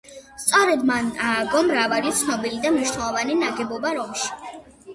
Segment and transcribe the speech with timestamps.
[0.43, 4.35] სწორედ მან ააგო მრავალი ცნობილი და მნიშვნელოვანი ნაგებობა რომში.